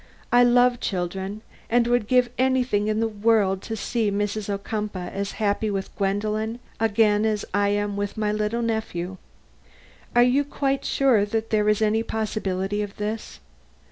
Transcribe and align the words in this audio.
I 0.31 0.43
love 0.43 0.79
children, 0.79 1.43
and 1.69 1.85
would 1.85 2.07
give 2.07 2.31
anything 2.39 2.87
in 2.87 3.01
the 3.01 3.07
world 3.07 3.61
to 3.61 3.75
see 3.75 4.09
Mrs. 4.09 4.49
Ocumpaugh 4.49 5.11
as 5.11 5.33
happy 5.33 5.69
with 5.69 5.95
Gwendolen 5.95 6.57
again 6.79 7.23
as 7.23 7.45
I 7.53 7.67
am 7.69 7.95
with 7.95 8.17
my 8.17 8.31
little 8.31 8.63
nephew. 8.63 9.17
Are 10.15 10.23
you 10.23 10.43
quite 10.43 10.85
sure 10.85 11.23
that 11.25 11.51
there 11.51 11.69
is 11.69 11.83
any 11.83 12.01
possibility 12.01 12.81
of 12.81 12.95
this? 12.97 13.41